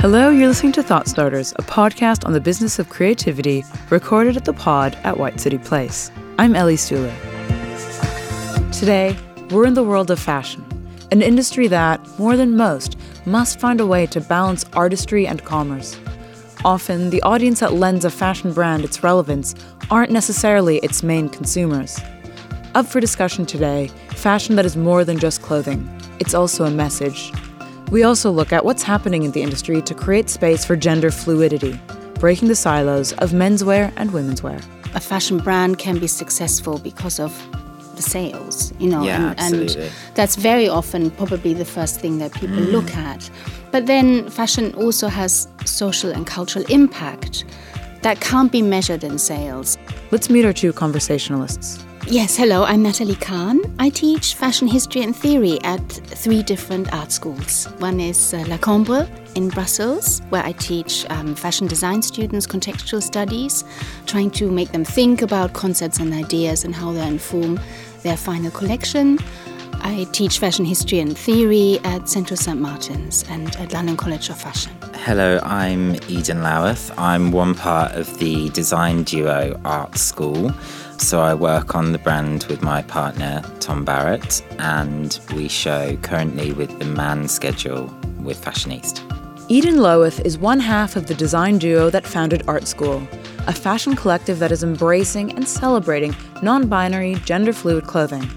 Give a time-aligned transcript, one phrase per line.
[0.00, 4.44] Hello, you're listening to Thought Starters, a podcast on the business of creativity recorded at
[4.44, 6.12] the pod at White City Place.
[6.38, 7.12] I'm Ellie Stuhler.
[8.70, 9.16] Today,
[9.50, 10.64] we're in the world of fashion,
[11.10, 12.96] an industry that, more than most,
[13.26, 15.98] must find a way to balance artistry and commerce.
[16.64, 19.56] Often, the audience that lends a fashion brand its relevance
[19.90, 21.98] aren't necessarily its main consumers.
[22.76, 25.90] Up for discussion today, fashion that is more than just clothing.
[26.20, 27.32] It's also a message.
[27.90, 31.80] We also look at what's happening in the industry to create space for gender fluidity,
[32.20, 34.60] breaking the silos of menswear and women's wear.
[34.94, 37.32] A fashion brand can be successful because of
[37.96, 39.82] the sales, you know, Yeah, and, absolutely.
[39.84, 42.72] and that's very often probably the first thing that people Mm.
[42.72, 43.28] look at.
[43.72, 47.44] But then fashion also has social and cultural impact
[48.02, 49.78] that can't be measured in sales.
[50.10, 51.78] Let's meet our two conversationalists.
[52.10, 53.60] Yes, hello, I'm Nathalie Khan.
[53.78, 57.66] I teach fashion history and theory at three different art schools.
[57.80, 63.02] One is uh, La Cambre in Brussels, where I teach um, fashion design students contextual
[63.02, 63.62] studies,
[64.06, 67.60] trying to make them think about concepts and ideas and how they inform
[68.02, 69.18] their final collection.
[69.80, 72.58] I teach fashion history and theory at Central St.
[72.58, 74.72] Martin's and at London College of Fashion.
[74.94, 76.90] Hello, I'm Eden Loweth.
[76.98, 80.52] I'm one part of the design duo Art School.
[80.98, 86.52] So I work on the brand with my partner Tom Barratt, and we show currently
[86.52, 87.86] with the Man schedule
[88.20, 89.04] with Fashion East.
[89.48, 93.06] Eden Loweth is one half of the design duo that founded Art School,
[93.46, 98.28] a fashion collective that is embracing and celebrating non binary, gender fluid clothing.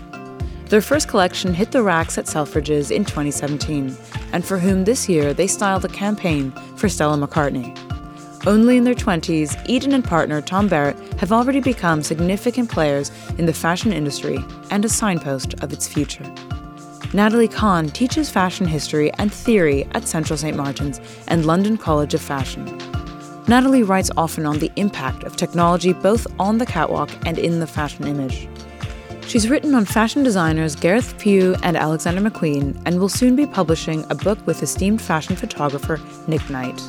[0.67, 3.97] Their first collection hit the racks at Selfridges in 2017,
[4.31, 7.75] and for whom this year they styled a campaign for Stella McCartney.
[8.47, 13.45] Only in their 20s, Eden and partner Tom Barratt have already become significant players in
[13.45, 16.25] the fashion industry and a signpost of its future.
[17.13, 20.58] Nathalie Khan teaches fashion history and theory at Central St.
[20.58, 22.66] Martin's and London College of Fashion.
[23.47, 27.68] Natalie writes often on the impact of technology both on the catwalk and in the
[27.68, 28.50] fashion image.
[29.28, 34.09] She's written on fashion designers Gareth Pugh and Alexander McQueen and will soon be publishing
[34.09, 36.81] a book with esteemed fashion photographer Nick Knight.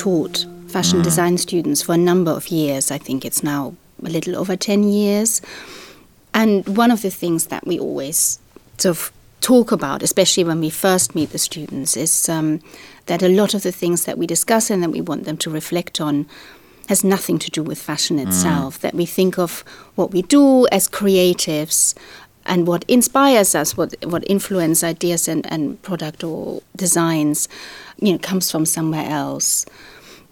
[0.00, 2.90] Taught fashion design students for a number of years.
[2.90, 5.42] I think it's now a little over 10 years.
[6.32, 8.38] And one of the things that we always
[8.78, 9.12] sort of
[9.42, 12.62] talk about, especially when we first meet the students, is um,
[13.06, 15.50] that a lot of the things that we discuss and that we want them to
[15.50, 16.26] reflect on
[16.88, 18.78] has nothing to do with fashion itself.
[18.78, 19.64] That we think of
[19.96, 21.94] what we do as creatives
[22.46, 27.48] and what inspires us, what what influence ideas and, and product or designs,
[27.98, 29.66] you know, comes from somewhere else.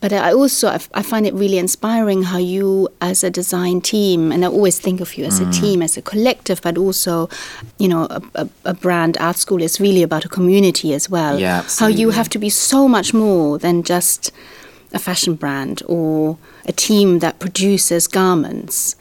[0.01, 4.31] But I also I, I find it really inspiring how you, as a design team,
[4.31, 5.61] and I always think of you as a mm.
[5.61, 7.29] team, as a collective, but also,
[7.79, 11.39] you know, a, a, a brand art school is really about a community as well.
[11.39, 14.31] Yeah, How you have to be so much more than just
[14.93, 18.95] a fashion brand or a team that produces garments.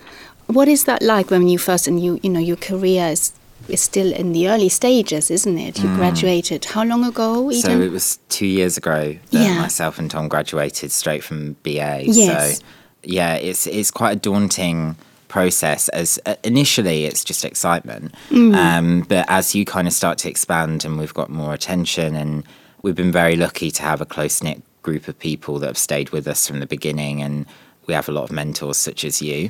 [0.48, 3.34] What is that like when you first and you you know your career is
[3.68, 5.80] is still in the early stages, isn't it?
[5.84, 7.52] You graduated how long ago?
[7.52, 7.62] Eden?
[7.62, 7.66] Mm.
[7.66, 9.60] So it was two years ago that Yeah.
[9.62, 12.04] myself and Tom graduated straight from BA.
[12.06, 12.60] Yes.
[12.60, 12.64] So
[13.04, 14.96] yeah, it's it's quite a daunting
[15.28, 15.90] process.
[15.90, 18.56] As uh, initially, it's just excitement, Mm.
[18.56, 22.44] um, but as you kind of start to expand and we've got more attention, and
[22.84, 26.12] we've been very lucky to have a close knit group of people that have stayed
[26.12, 27.46] with us from the beginning and.
[27.88, 29.50] We have a lot of mentors such as you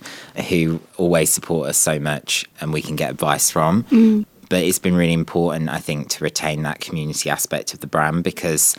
[0.49, 4.25] who always support us so much and we can get advice from mm.
[4.49, 8.23] but it's been really important, I think, to retain that community aspect of the brand
[8.23, 8.75] because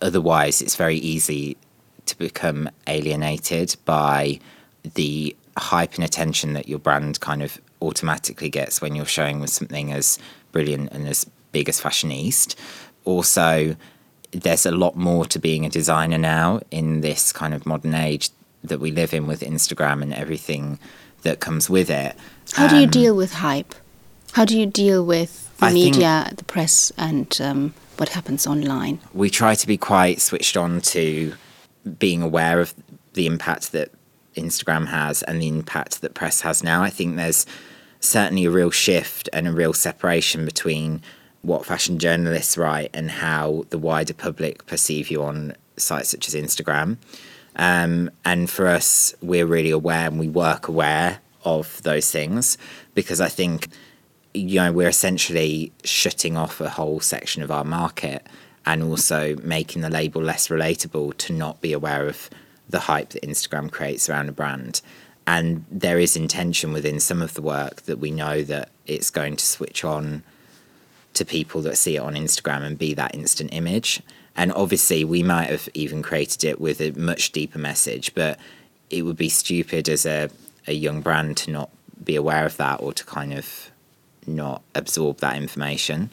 [0.00, 1.56] otherwise it's very easy
[2.06, 4.40] to become alienated by
[4.94, 9.50] the hype and attention that your brand kind of automatically gets when you're showing with
[9.50, 10.18] something as
[10.50, 12.58] brilliant and as big as Fashion East.
[13.04, 13.76] Also,
[14.32, 18.30] there's a lot more to being a designer now in this kind of modern age
[18.64, 20.78] that we live in with Instagram and everything
[21.22, 22.16] that comes with it.
[22.52, 23.74] How do you Um, deal with hype?
[24.32, 28.98] How do you deal with the I media, the press, and um, what happens online?
[29.12, 31.34] we try to be quite switched on to
[31.98, 32.74] being aware of
[33.14, 33.90] the impact that
[34.36, 36.82] Instagram has and the impact that press has now.
[36.82, 37.44] I think there's
[38.00, 41.02] certainly a real shift and a real separation between
[41.42, 46.34] what fashion journalists write and how the wider public perceive you on sites such as
[46.34, 46.96] Instagram.
[47.56, 52.56] Um, and for us, we're really aware and we work aware of those things
[52.94, 53.68] because I think
[54.32, 58.26] you know we're essentially shutting off a whole section of our market
[58.64, 62.30] and also making the label less relatable to not be aware of
[62.68, 64.80] the hype that Instagram creates around a brand.
[65.26, 69.36] and there is intention within some of the work that we know that it's going
[69.36, 70.22] to switch on
[71.14, 74.02] to people that see it on Instagram and be that instant image.
[74.36, 78.38] And obviously, we might have even created it with a much deeper message, but
[78.90, 80.30] it would be stupid as a,
[80.66, 81.70] a young brand to not
[82.02, 83.70] be aware of that or to kind of
[84.26, 86.10] not absorb that information.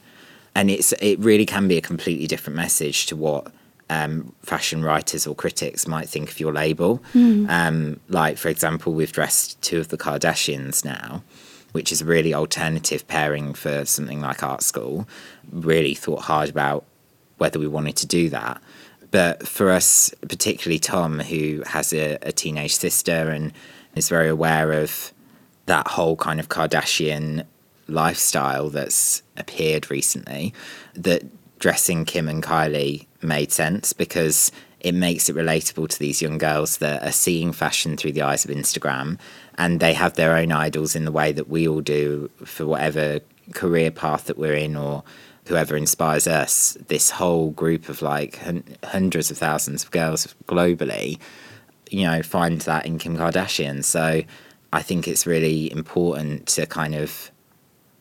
[0.56, 3.52] And it's it really can be a completely different message to what
[3.90, 7.02] um, fashion writers or critics might think of your label.
[7.14, 7.50] Mm.
[7.50, 11.24] Um, like, for example, we've dressed two of the Kardashians now,
[11.72, 15.08] which is a really alternative pairing for something like art school.
[15.52, 16.86] Really thought hard about
[17.40, 18.62] whether we wanted to do that.
[19.12, 23.52] But for us, particularly Tom, who has a, a teenage sister and
[23.96, 25.12] is very aware of
[25.66, 27.44] that whole kind of Kardashian
[27.88, 30.54] lifestyle that's appeared recently,
[30.94, 31.24] that
[31.60, 36.78] dressing Kim and Kylie made sense because it makes it relatable to these young girls
[36.78, 39.18] that are seeing fashion through the eyes of Instagram
[39.58, 43.20] and they have their own idols in the way that we all do for whatever
[43.54, 45.04] career path that we're in or
[45.50, 46.78] whoever inspires us.
[46.88, 51.20] This whole group of like hun- hundreds of thousands of girls globally,
[51.90, 53.84] you know, find that in Kim Kardashian.
[53.84, 54.22] So
[54.72, 57.32] I think it's really important to kind of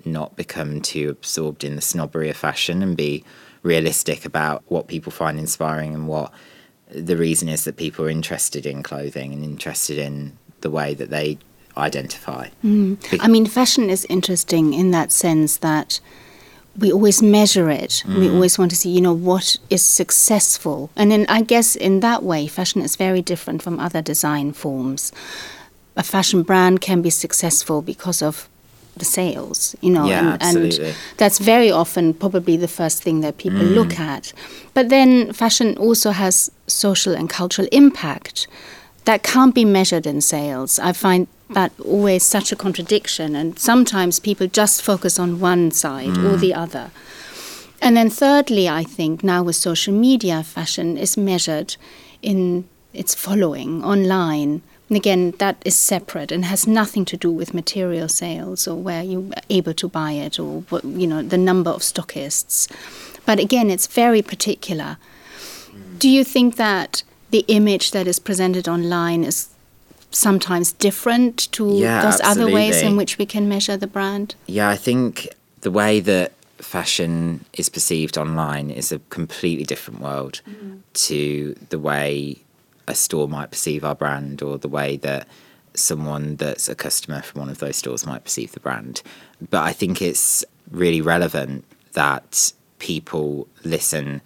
[0.04, 3.24] not become too absorbed in the snobbery of fashion and be
[3.62, 6.30] realistic about what people find inspiring and what
[6.90, 11.08] the reason is that people are interested in clothing and interested in the way that
[11.08, 11.38] they
[11.78, 12.48] identify.
[12.62, 13.18] Mm.
[13.20, 16.00] I mean, fashion is interesting in that sense that
[16.78, 18.02] we always measure it.
[18.06, 18.18] Mm.
[18.20, 20.90] We always want to see, you know, what is successful.
[20.96, 25.12] And then I guess in that way, fashion is very different from other design forms.
[25.96, 28.48] A fashion brand can be successful because of
[28.96, 33.38] the sales, you know, yeah, and, and that's very often probably the first thing that
[33.38, 33.74] people mm.
[33.74, 34.32] look at.
[34.74, 38.48] But then fashion also has social and cultural impact
[39.04, 40.78] that can't be measured in sales.
[40.78, 46.10] I find that always such a contradiction, and sometimes people just focus on one side
[46.10, 46.32] mm.
[46.32, 46.90] or the other.
[47.80, 51.76] And then, thirdly, I think now with social media, fashion is measured
[52.22, 57.52] in its following online and again, that is separate and has nothing to do with
[57.52, 61.82] material sales or where you're able to buy it or you know the number of
[61.82, 62.70] stockists.
[63.26, 64.96] But again, it's very particular.
[65.98, 69.50] Do you think that the image that is presented online is
[70.10, 72.42] sometimes different to yeah, those absolutely.
[72.42, 74.34] other ways in which we can measure the brand?
[74.46, 75.28] Yeah, I think
[75.60, 80.80] the way that fashion is perceived online is a completely different world mm.
[80.92, 82.38] to the way
[82.86, 85.28] a store might perceive our brand or the way that
[85.74, 89.02] someone that's a customer from one of those stores might perceive the brand.
[89.50, 94.20] But I think it's really relevant that people listen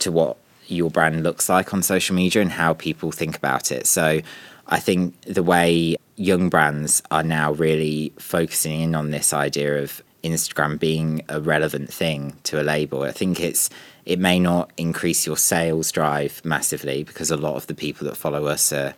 [0.00, 0.36] to what
[0.66, 3.86] your brand looks like on social media and how people think about it.
[3.86, 4.20] So
[4.68, 10.02] I think the way young brands are now really focusing in on this idea of
[10.24, 13.02] Instagram being a relevant thing to a label.
[13.02, 13.70] I think it's
[14.04, 18.16] it may not increase your sales drive massively because a lot of the people that
[18.16, 18.94] follow us are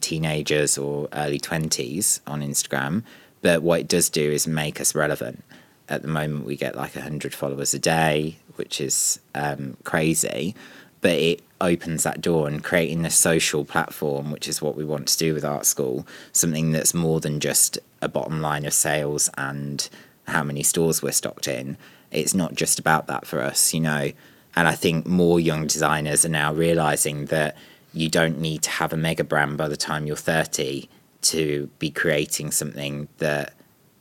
[0.00, 3.02] teenagers or early 20s on Instagram.
[3.40, 5.42] But what it does do is make us relevant.
[5.88, 10.54] At the moment, we get like 100 followers a day, which is um, crazy.
[11.02, 15.08] But it opens that door and creating a social platform, which is what we want
[15.08, 19.28] to do with Art School, something that's more than just a bottom line of sales
[19.36, 19.88] and
[20.26, 21.76] how many stores we're stocked in.
[22.10, 24.12] It's not just about that for us, you know.
[24.56, 27.56] And I think more young designers are now realizing that
[27.92, 30.88] you don't need to have a mega brand by the time you're 30
[31.22, 33.54] to be creating something that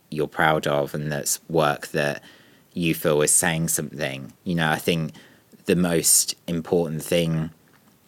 [0.10, 2.22] you're proud of and that's work that
[2.74, 4.34] you feel is saying something.
[4.44, 5.14] You know, I think
[5.66, 7.52] the most important thing,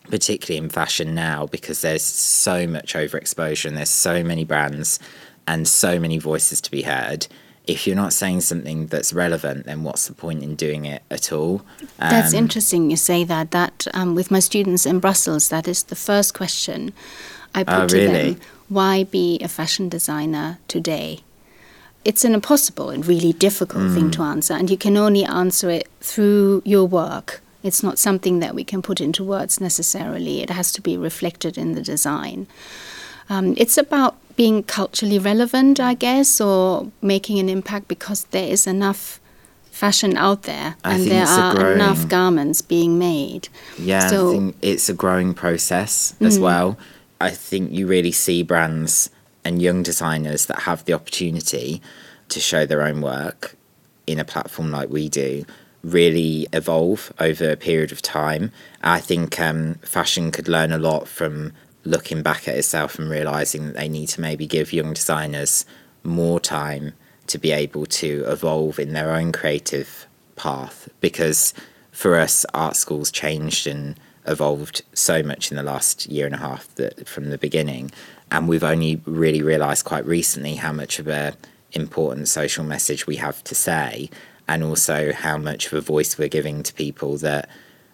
[0.09, 4.99] particularly in fashion now, because there's so much overexposure and there's so many brands
[5.47, 7.27] and so many voices to be heard,
[7.65, 11.31] if you're not saying something that's relevant, then what's the point in doing it at
[11.31, 11.61] all?
[11.99, 13.51] Um, that's interesting you say that.
[13.51, 16.93] That um, with my students in Brussels, that is the first question
[17.55, 18.39] I put oh, to them.
[18.67, 21.19] Why be a fashion designer today?
[22.05, 23.93] It's an impossible and really difficult mm.
[23.93, 27.41] thing to answer, and you can only answer it through your work.
[27.63, 30.41] It's not something that we can put into words necessarily.
[30.41, 32.47] It has to be reflected in the design.
[33.29, 38.67] Um, it's about being culturally relevant, I guess, or making an impact because there is
[38.67, 39.21] enough
[39.71, 43.49] fashion out there I and there are growing, enough garments being made.
[43.79, 46.41] Yeah, so, I think it's a growing process as mm.
[46.41, 46.77] well.
[47.19, 49.09] I think you really see brands
[49.45, 51.81] and young designers that have the opportunity
[52.29, 53.55] to show their own work
[54.07, 55.45] in a platform like we do
[55.83, 58.51] really evolve over a period of time.
[58.81, 61.51] I think um, fashion could learn a lot from
[61.83, 65.65] looking back at itself and realizing that they need to maybe give young designers
[66.03, 66.93] more time
[67.27, 71.53] to be able to evolve in their own creative path because
[71.91, 73.95] for us art schools changed and
[74.25, 77.91] evolved so much in the last year and a half that from the beginning
[78.33, 81.35] and we've only really realized quite recently how much of a
[81.71, 84.09] important social message we have to say
[84.47, 87.47] and also how much of a voice we're giving to people that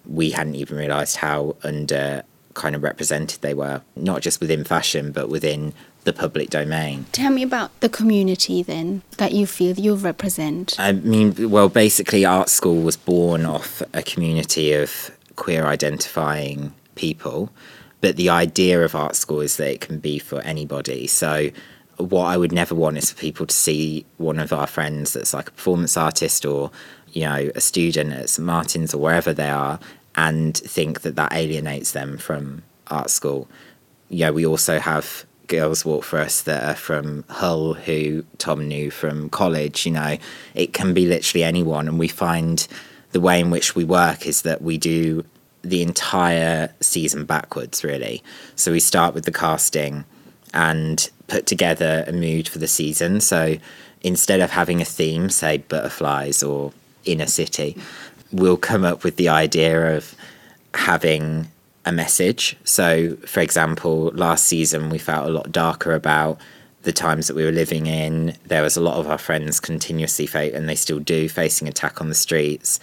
[0.05, 2.24] we hadn't even realized how under
[2.55, 5.74] kind of represented they were not just within fashion but within
[6.05, 7.05] the public domain.
[7.12, 10.75] Tell me about the community then that you feel you represent.
[10.79, 17.51] I mean, well, basically, Art School was born off a community of queer identifying people,
[18.01, 21.07] but the idea of Art School is that it can be for anybody.
[21.07, 21.49] So,
[21.97, 25.33] what I would never want is for people to see one of our friends that's
[25.33, 26.71] like a performance artist or,
[27.11, 29.79] you know, a student at St Martin's or wherever they are
[30.15, 33.49] and think that that alienates them from art school.
[34.07, 38.91] Yeah, we also have girls walk for us that are from Hull who Tom knew
[38.91, 39.85] from college.
[39.85, 40.17] You know,
[40.55, 41.89] it can be literally anyone.
[41.89, 42.65] And we find
[43.11, 45.25] the way in which we work is that we do
[45.61, 48.23] the entire season backwards, really.
[48.55, 50.05] So we start with the casting
[50.53, 53.21] and put together a mood for the season.
[53.21, 53.57] So
[54.01, 56.71] instead of having a theme, say butterflies or
[57.05, 57.77] inner city,
[58.31, 60.15] we'll come up with the idea of
[60.73, 61.47] having
[61.85, 62.55] a message.
[62.63, 66.39] So, for example, last season we felt a lot darker about
[66.83, 68.35] the times that we were living in.
[68.45, 71.99] There was a lot of our friends continuously, fa- and they still do, facing attack
[71.99, 72.79] on the streets.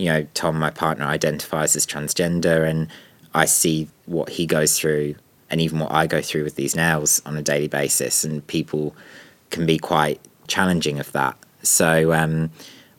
[0.00, 2.88] You know, Tom, my partner, identifies as transgender, and
[3.34, 5.14] I see what he goes through
[5.50, 8.94] and even what I go through with these nails on a daily basis, and people
[9.50, 11.36] can be quite challenging of that.
[11.62, 12.50] So, um,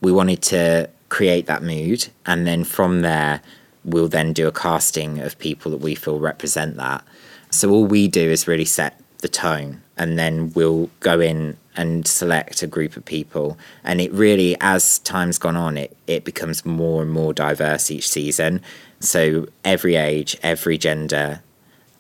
[0.01, 3.41] we wanted to create that mood, and then from there,
[3.83, 7.03] we'll then do a casting of people that we feel represent that.
[7.49, 12.07] So all we do is really set the tone and then we'll go in and
[12.07, 13.55] select a group of people.
[13.83, 18.09] And it really as time's gone on it it becomes more and more diverse each
[18.09, 18.61] season.
[18.99, 21.41] So every age every gender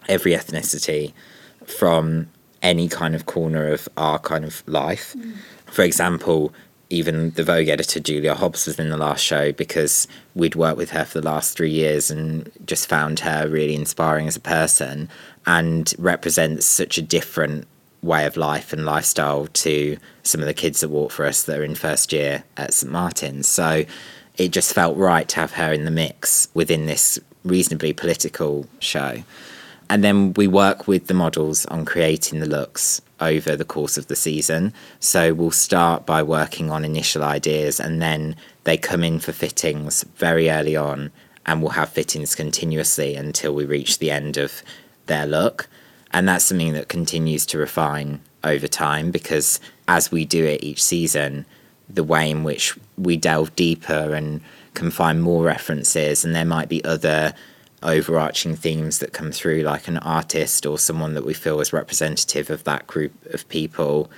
[0.09, 1.13] every ethnicity
[1.67, 2.27] from
[2.63, 5.13] any kind of corner of our kind of life.
[5.15, 5.35] Mm.
[5.67, 6.51] for example
[6.89, 10.89] even the Vogue editor Julia Hobbs was in the last show because we'd worked with
[10.89, 15.07] her for the last three years and just found her really inspiring as a person
[15.45, 17.65] and represents such a different
[18.01, 21.59] way of life and lifestyle to some of the kids that walk for us that
[21.59, 23.47] are in first year at St Martin's.
[23.47, 23.85] So
[24.37, 29.23] it just felt right to have her in the mix within this reasonably political show.
[29.89, 34.07] And then we work with the models on creating the looks over the course of
[34.07, 34.73] the season.
[34.99, 40.03] So we'll start by working on initial ideas and then they come in for fittings
[40.15, 41.11] very early on
[41.45, 44.63] and we'll have fittings continuously until we reach the end of
[45.07, 45.67] their look.
[46.13, 50.83] And that's something that continues to refine over time because as we do it each
[50.83, 51.45] season,
[51.89, 54.41] the way in which we delve deeper and
[54.73, 57.33] can find more references, and there might be other
[57.83, 62.49] overarching themes that come through, like an artist or someone that we feel is representative
[62.49, 64.09] of that group of people.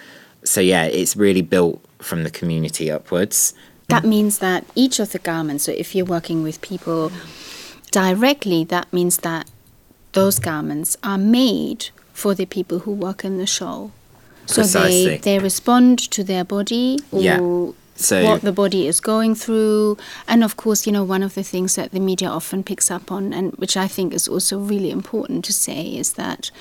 [0.44, 3.54] So, yeah, it's really built from the community upwards.
[3.88, 7.12] That means that each of the garments, so if you're working with people
[7.92, 9.50] directly, that means that
[10.13, 13.91] those garments are made for the people who work in the show.
[14.46, 15.05] So Precisely.
[15.05, 19.98] they, they respond to their body or yeah so what the body is going through
[20.27, 23.12] and of course you know one of the things that the media often picks up
[23.12, 26.51] on and which i think is also really important to say is that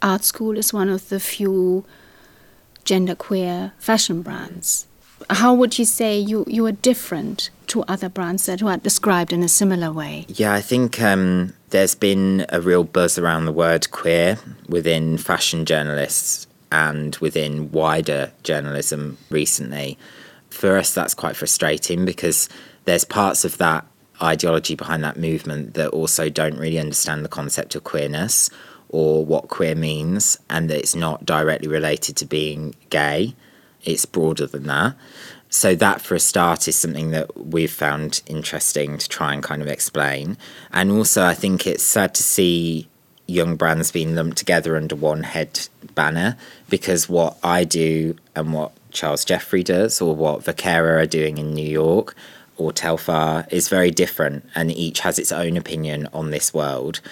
[0.00, 1.84] art school is one of the few
[2.84, 4.86] genderqueer fashion brands
[5.30, 9.42] how would you say you you are different to other brands that are described in
[9.42, 13.90] a similar way yeah i think um, there's been a real buzz around the word
[13.90, 14.38] queer
[14.68, 19.98] within fashion journalists and within wider journalism recently
[20.52, 22.48] for us, that's quite frustrating because
[22.84, 23.86] there's parts of that
[24.22, 28.50] ideology behind that movement that also don't really understand the concept of queerness
[28.88, 33.34] or what queer means, and that it's not directly related to being gay.
[33.84, 34.94] It's broader than that.
[35.54, 39.60] So, that for a start is something that we've found interesting to try and kind
[39.60, 40.38] of explain.
[40.72, 42.88] And also, I think it's sad to see
[43.26, 46.38] young brands being lumped together under one head banner
[46.70, 51.52] because what I do and what Charles Jeffrey does or what Vaquera are doing in
[51.52, 52.16] New York
[52.56, 57.02] or Telfar is very different and each has its own opinion on this world.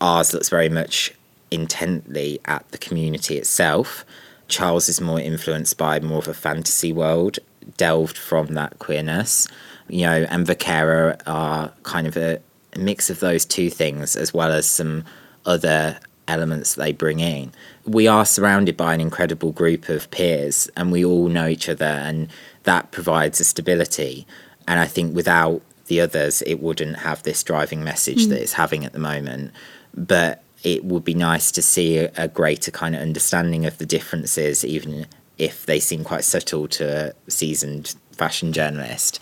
[0.00, 1.12] Ours looks very much
[1.50, 4.06] intently at the community itself.
[4.48, 7.38] Charles is more influenced by more of a fantasy world,
[7.76, 9.48] delved from that queerness.
[9.88, 12.40] You know, and Vaquera are kind of a
[12.76, 15.04] mix of those two things, as well as some
[15.44, 17.52] other elements they bring in.
[17.84, 21.84] We are surrounded by an incredible group of peers and we all know each other
[21.84, 22.28] and
[22.62, 24.26] that provides a stability.
[24.68, 28.28] And I think without the others, it wouldn't have this driving message mm.
[28.30, 29.52] that it's having at the moment.
[29.94, 33.86] But it would be nice to see a, a greater kind of understanding of the
[33.86, 35.06] differences, even
[35.38, 39.20] if they seem quite subtle to a seasoned fashion journalist.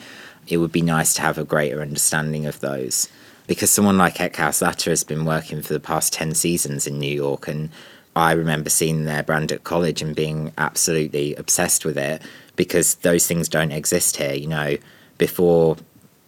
[0.48, 3.08] It would be nice to have a greater understanding of those.
[3.46, 7.12] Because someone like Eckhaus Latta has been working for the past 10 seasons in New
[7.12, 7.70] York, and
[8.14, 12.22] I remember seeing their brand at college and being absolutely obsessed with it
[12.56, 14.34] because those things don't exist here.
[14.34, 14.76] You know,
[15.18, 15.76] before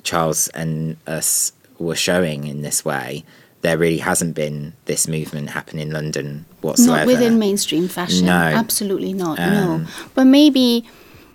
[0.02, 3.24] Charles and us were showing in this way,
[3.62, 6.98] there really hasn't been this movement happen in London whatsoever.
[6.98, 8.26] Not within mainstream fashion.
[8.26, 9.38] No, absolutely not.
[9.38, 10.84] Um, no, but maybe,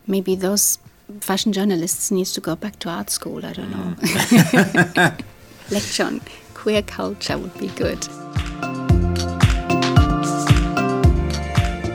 [0.06, 0.78] maybe those
[1.22, 3.46] fashion journalists needs to go back to art school.
[3.46, 3.96] I don't know.
[5.72, 6.22] Lecture on
[6.54, 8.06] queer culture would be good.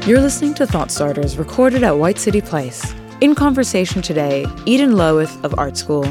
[0.06, 2.92] You're listening to Thought Starters, recorded at White City Place.
[3.20, 6.06] In conversation today, Eden Loweth of Art School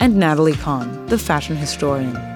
[0.00, 2.33] and Nathalie Khan, the fashion historian.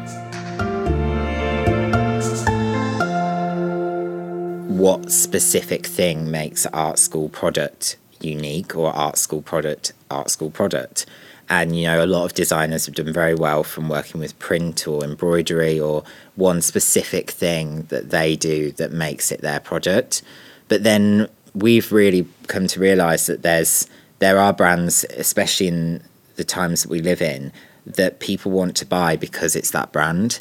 [4.78, 11.04] What specific thing makes art school product unique or art school product art school product.
[11.50, 14.86] And you know a lot of designers have done very well from working with print
[14.86, 16.04] or embroidery or
[16.36, 20.22] one specific thing that they do that makes it their product.
[20.68, 23.88] But then we've really come to realize that there's
[24.20, 26.02] there are brands especially in
[26.36, 27.52] the times that we live in
[27.84, 30.38] that people want to buy because it's that brand.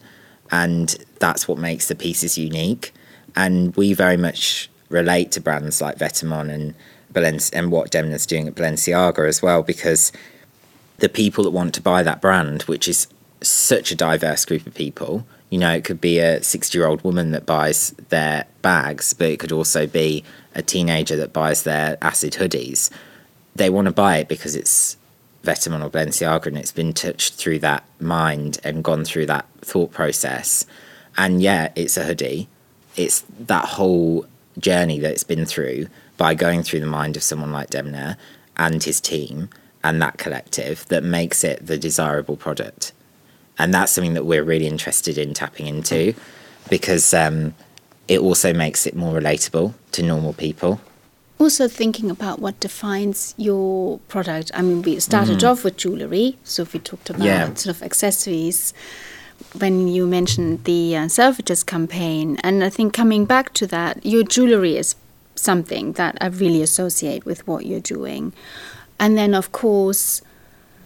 [0.51, 2.93] And that's what makes the pieces unique
[3.37, 6.73] and we very much relate to brands like Vetements and
[7.13, 10.11] Balenci- and what Demna's doing at Balenciaga as well, because
[10.97, 13.07] the people that want to buy that brand, which is
[13.41, 17.03] such a diverse group of people, you know, it could be a 60 year old
[17.03, 20.23] woman that buys their bags, but it could also be
[20.55, 22.89] a teenager that buys their acid hoodies.
[23.55, 24.97] They want to buy it because it's
[25.43, 29.91] Vetements or Balenciaga and it's been touched through that mind and gone through that thought
[29.91, 30.65] process.
[31.15, 32.49] And yeah, it's a hoodie,
[32.97, 34.25] it's that whole
[34.59, 38.17] journey that it's been through by going through the mind of someone like Demna
[38.57, 39.49] and his team
[39.83, 42.91] and that collective that makes it the desirable product.
[43.59, 46.13] And that's something that we're really interested in tapping into
[46.69, 47.53] because um,
[48.07, 50.81] it also makes it more relatable to normal people.
[51.39, 54.49] Also, thinking about what defines your product.
[54.55, 55.51] I mean, we started mm.
[55.51, 57.53] off with jewelry, so if we talked about yeah.
[57.53, 58.73] sort of accessories
[59.57, 61.33] when you mentioned the uh,
[61.65, 64.95] campaign, and I think coming back to that, your jewelry is
[65.35, 68.33] something that I really associate with what you're doing.
[68.99, 70.21] And then, of course,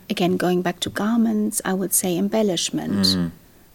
[0.10, 3.06] again, going back to garments, I would say embellishment.
[3.06, 3.32] Mm.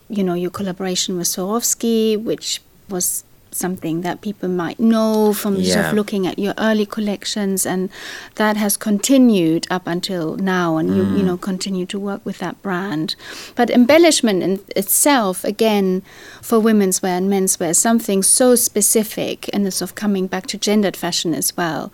[0.09, 3.25] You know, your collaboration with Swarovski, which was
[3.57, 5.75] something that people might know from yeah.
[5.75, 7.91] sort of looking at your early collections and
[8.37, 10.97] that has continued up until now and mm.
[10.97, 11.25] you, you mm.
[11.25, 13.17] know continue to work with that brand
[13.55, 16.03] but embellishment in itself again
[16.43, 20.59] for women's wear and men's wear something so specific and it's of coming back to
[20.59, 21.93] gendered fashion as well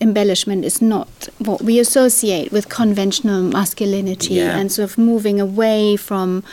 [0.00, 4.56] embellishment is not what we associate with conventional masculinity yeah.
[4.56, 6.44] and sort of moving away from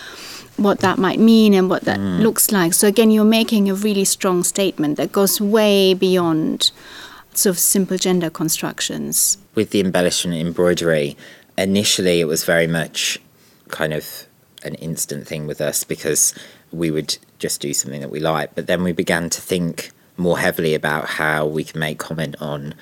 [0.58, 2.20] what that might mean and what that mm.
[2.20, 2.74] looks like.
[2.74, 6.72] So again, you're making a really strong statement that goes way beyond
[7.34, 9.38] sort of simple gender constructions.
[9.54, 11.18] With the embellishment embroidery,
[11.58, 13.20] initially it was very much
[13.70, 14.26] kind of
[14.64, 16.34] an instant thing with us because
[16.72, 18.56] we would just do something that we like.
[18.56, 22.74] But then we began to think more heavily about how we can make comment on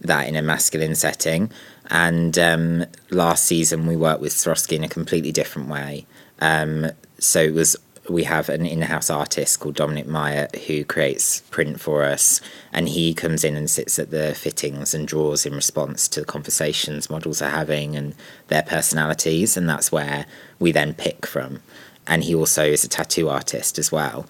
[0.00, 1.50] that in a masculine setting.
[1.90, 6.06] And um, last season we worked with Swarovski in a completely different way.
[6.42, 7.76] Um, so it was
[8.08, 12.40] we have an in-house artist called Dominic Meyer who creates print for us
[12.72, 16.26] and he comes in and sits at the fittings and draws in response to the
[16.26, 18.16] conversations models are having and
[18.48, 20.26] their personalities and that's where
[20.58, 21.62] we then pick from.
[22.08, 24.26] And he also is a tattoo artist as well.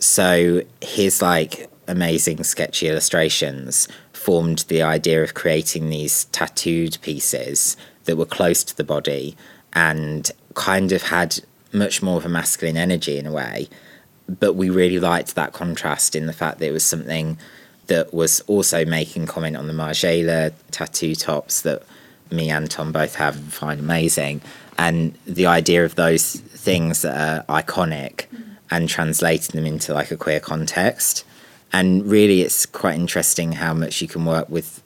[0.00, 8.16] So his like amazing sketchy illustrations formed the idea of creating these tattooed pieces that
[8.16, 9.36] were close to the body
[9.74, 11.38] and kind of had
[11.72, 13.68] much more of a masculine energy in a way.
[14.28, 17.38] But we really liked that contrast in the fact that it was something
[17.86, 21.82] that was also making comment on the Margiela tattoo tops that
[22.30, 24.40] me and Tom both have and find amazing.
[24.78, 28.44] And the idea of those things that are iconic mm.
[28.70, 31.24] and translating them into like a queer context.
[31.72, 34.82] And really, it's quite interesting how much you can work with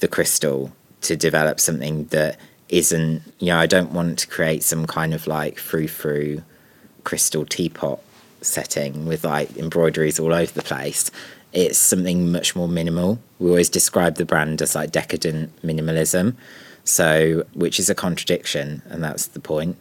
[0.00, 0.72] the crystal
[1.02, 5.26] to develop something that isn't you know I don't want to create some kind of
[5.26, 6.42] like frou frou
[7.04, 8.00] crystal teapot
[8.42, 11.10] setting with like embroideries all over the place.
[11.52, 13.18] It's something much more minimal.
[13.38, 16.34] We always describe the brand as like decadent minimalism,
[16.84, 19.76] so which is a contradiction, and that's the point.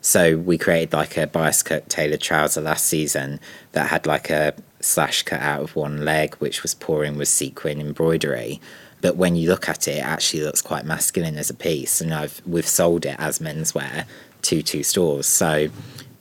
[0.00, 3.40] So we created like a bias cut tailored trouser last season
[3.72, 7.80] that had like a slash cut out of one leg, which was pouring with sequin
[7.80, 8.60] embroidery.
[9.00, 12.00] But when you look at it, it actually looks quite masculine as a piece.
[12.00, 14.04] And I've we've sold it as menswear
[14.42, 15.26] to two stores.
[15.26, 15.68] So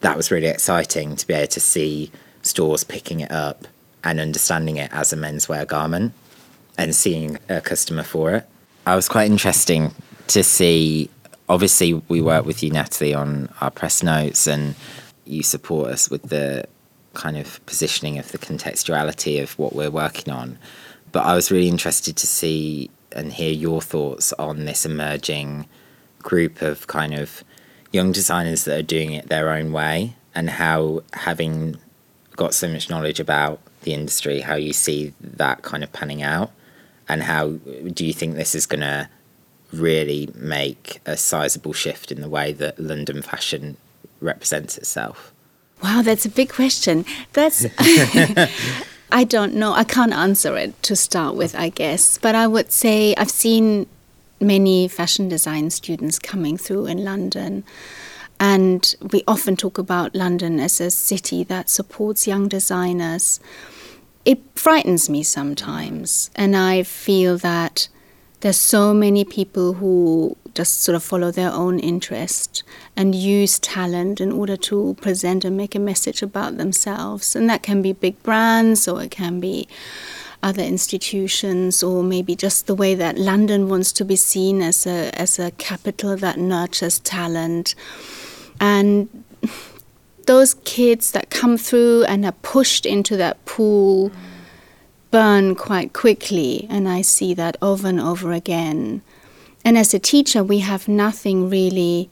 [0.01, 2.11] that was really exciting to be able to see
[2.41, 3.67] stores picking it up
[4.03, 6.13] and understanding it as a menswear garment
[6.77, 8.47] and seeing a customer for it.
[8.85, 9.93] I was quite interesting
[10.27, 11.09] to see
[11.49, 14.75] obviously we work with you Natalie on our press notes and
[15.25, 16.65] you support us with the
[17.13, 20.57] kind of positioning of the contextuality of what we're working on.
[21.17, 25.67] But I was really interested to see and hear your thoughts on this emerging
[26.19, 27.43] group of kind of
[27.91, 31.77] young designers that are doing it their own way and how having
[32.35, 36.51] got so much knowledge about the industry, how you see that kind of panning out
[37.09, 37.53] and how
[37.93, 39.09] do you think this is going to
[39.73, 43.75] really make a sizable shift in the way that London fashion
[44.21, 45.33] represents itself?
[45.81, 47.05] Wow, that's a big question.
[47.33, 47.65] That's
[49.11, 49.73] I don't know.
[49.73, 52.17] I can't answer it to start with, I guess.
[52.17, 53.87] But I would say I've seen
[54.39, 57.63] many fashion design students coming through in London.
[58.39, 63.39] And we often talk about London as a city that supports young designers.
[64.25, 66.29] It frightens me sometimes.
[66.35, 67.87] And I feel that
[68.47, 72.63] there's so many people who just sort of follow their own interest
[72.95, 77.35] and use talent in order to present and make a message about themselves.
[77.35, 79.67] And that can be big brands or it can be
[80.41, 85.11] other institutions or maybe just the way that London wants to be seen as a
[85.19, 87.75] as a capital that nurtures talent.
[88.61, 89.09] And
[90.25, 94.09] those kids that come through and are pushed into that pool
[95.11, 99.01] burn quite quickly, and I see that over and over again.
[99.63, 102.09] And as a teacher, we have nothing really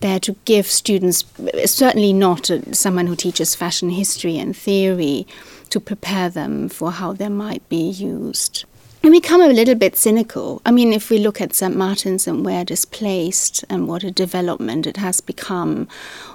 [0.00, 1.24] there to give students,
[1.64, 5.26] certainly not uh, someone who teaches fashion history and theory,
[5.70, 8.64] to prepare them for how they might be used.
[9.04, 10.62] And become a little bit cynical.
[10.64, 11.74] I mean, if we look at St.
[11.74, 15.88] Martin's and where it is placed and what a development it has become,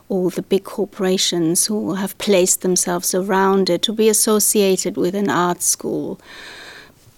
[0.09, 5.29] all the big corporations who have placed themselves around it to be associated with an
[5.29, 6.19] art school.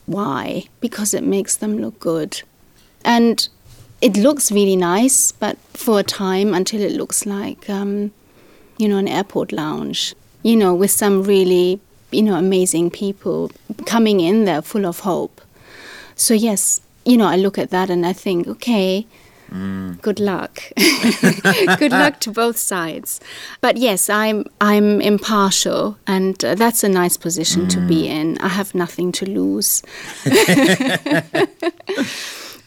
[0.05, 0.65] Why?
[0.81, 2.43] Because it makes them look good.
[3.03, 3.49] And
[4.01, 8.11] it looks really nice, but for a time until it looks like, um,
[8.77, 11.81] you know, an airport lounge, you know, with some really
[12.11, 13.51] you know, amazing people
[13.85, 15.38] coming in there full of hope.
[16.19, 19.07] So, yes, you know, I look at that and I think, okay,
[19.49, 20.01] mm.
[20.01, 20.61] good luck.
[21.79, 23.21] good luck to both sides.
[23.61, 27.69] But yes, I'm, I'm impartial, and uh, that's a nice position mm.
[27.69, 28.09] to be mm.
[28.09, 28.37] in.
[28.39, 29.81] I have nothing to lose.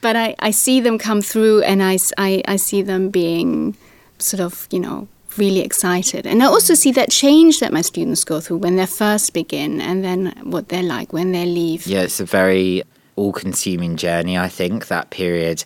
[0.00, 3.76] but I, I see them come through and I, I, I see them being
[4.18, 6.26] sort of, you know, really excited.
[6.26, 9.78] And I also see that change that my students go through when they first begin
[9.82, 11.86] and then what they're like when they leave.
[11.86, 12.82] Yeah, it's a very
[13.16, 15.64] all consuming journey, I think, that period.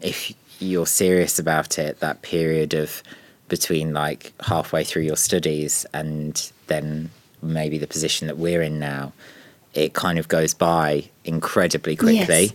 [0.00, 3.02] If you're serious about it, that period of
[3.48, 7.10] between like halfway through your studies and then
[7.42, 9.12] maybe the position that we're in now,
[9.74, 12.44] it kind of goes by incredibly quickly.
[12.44, 12.52] Yes.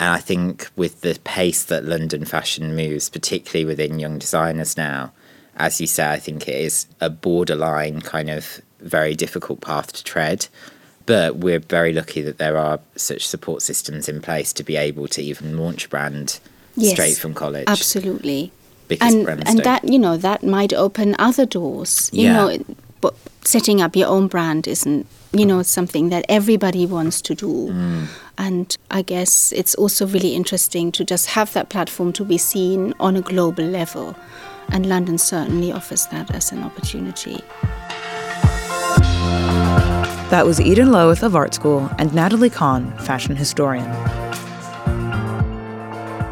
[0.00, 5.12] And I think with the pace that London fashion moves, particularly within young designers now,
[5.56, 10.02] as you say, I think it is a borderline kind of very difficult path to
[10.02, 10.48] tread.
[11.06, 15.08] But we're very lucky that there are such support systems in place to be able
[15.08, 16.38] to even launch a brand
[16.76, 17.64] yes, straight from college.
[17.66, 18.52] Absolutely.
[18.88, 22.10] Because and, and that you know that might open other doors.
[22.12, 22.32] You yeah.
[22.32, 22.64] know,
[23.00, 27.70] but setting up your own brand isn't you know something that everybody wants to do.
[27.70, 28.06] Mm.
[28.38, 32.94] And I guess it's also really interesting to just have that platform to be seen
[33.00, 34.16] on a global level.
[34.68, 37.40] And London certainly offers that as an opportunity.
[40.32, 43.84] That was Eden Loweth of Art School and Nathalie Khan, fashion historian.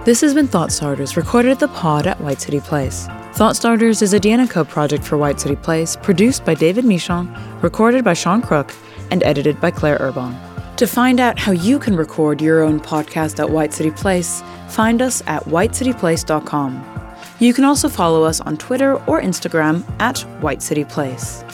[0.06, 3.08] This has been Thought Starters, recorded at the pod at White City Place.
[3.34, 8.02] Thought Starters is a Danica project for White City Place, produced by David Michon, recorded
[8.02, 8.72] by Sean Crook,
[9.10, 10.34] and edited by Claire Urbon.
[10.76, 15.02] To find out how you can record your own podcast at White City Place, find
[15.02, 17.18] us at whitecityplace.com.
[17.38, 21.44] You can also follow us on Twitter or Instagram at White City Place.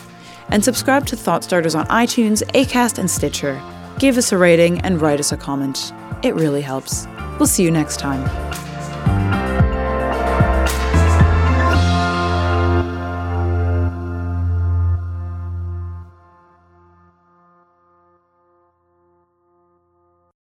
[0.51, 3.61] And subscribe to Thought Starters on iTunes, Acast, and Stitcher.
[3.99, 5.93] Give us a rating and write us a comment.
[6.23, 7.07] It really helps.
[7.39, 8.66] We'll see you next time.